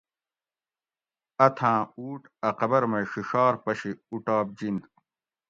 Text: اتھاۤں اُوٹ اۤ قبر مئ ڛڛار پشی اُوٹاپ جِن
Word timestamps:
اتھاۤں 1.45 1.79
اُوٹ 1.97 2.21
اۤ 2.47 2.53
قبر 2.59 2.81
مئ 2.91 3.05
ڛڛار 3.11 3.53
پشی 3.63 3.91
اُوٹاپ 4.09 4.47
جِن 4.57 4.77